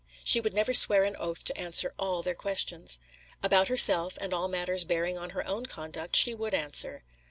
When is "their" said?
2.23-2.33